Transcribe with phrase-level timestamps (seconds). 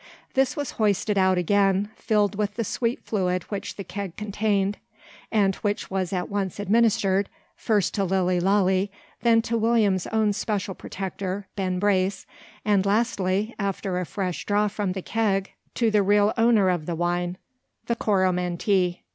[0.33, 4.79] This was hoisted out again, filled with the sweet fluid which the keg contained;
[5.31, 8.89] and which was at once administered, first to Lilly Lalee,
[9.21, 12.25] then to William's own especial protector, Ben Brace;
[12.65, 16.95] and lastly, after a fresh draw from the keg, to the real owner of the
[16.95, 17.37] wine,
[17.85, 19.03] the Coromantee.